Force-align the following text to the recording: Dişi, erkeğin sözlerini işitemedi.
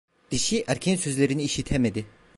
Dişi, 0.31 0.63
erkeğin 0.67 0.97
sözlerini 0.97 1.43
işitemedi. 1.43 2.05